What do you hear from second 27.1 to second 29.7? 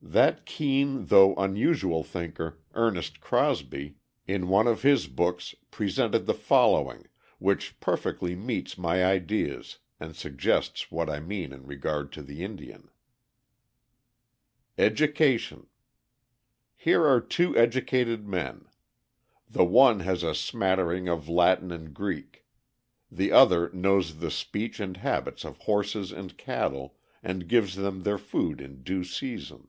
and gives them their food in due season.